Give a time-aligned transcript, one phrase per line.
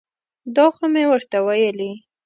[0.55, 1.91] دا خو مې ورته ویلي.